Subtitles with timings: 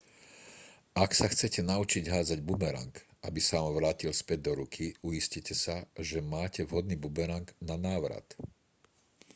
[1.03, 2.89] ak sa chcete naučiť hádzať bumerang
[3.27, 5.75] aby sa vám vrátil späť do ruky uistite sa
[6.09, 8.25] že máte vhodný bumerang na návrat